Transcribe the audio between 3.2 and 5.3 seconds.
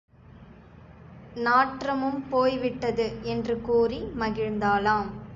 என்று கூறி மகிழ்ந்தாளாம்.